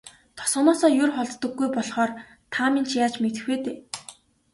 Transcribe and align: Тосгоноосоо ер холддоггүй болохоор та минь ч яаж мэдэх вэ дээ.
Тосгоноосоо 0.37 0.91
ер 1.03 1.09
холддоггүй 1.15 1.67
болохоор 1.75 2.11
та 2.53 2.63
минь 2.71 2.87
ч 2.89 2.91
яаж 3.03 3.13
мэдэх 3.23 3.43
вэ 3.47 3.55
дээ. 3.63 3.77